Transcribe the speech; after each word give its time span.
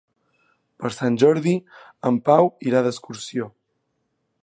Per 0.83 0.91
Sant 0.95 1.19
Jordi 1.25 1.53
en 2.11 2.19
Pau 2.31 2.51
irà 2.71 2.85
d'excursió. 2.89 3.53